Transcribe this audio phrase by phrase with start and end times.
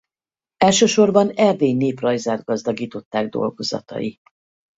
[0.57, 4.19] Elsősorban Erdély néprajzát gazdagították dolgozatai.